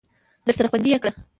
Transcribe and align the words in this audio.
درسره 0.45 0.67
خوندي 0.71 0.89
یې 0.93 0.99
کړه! 1.03 1.11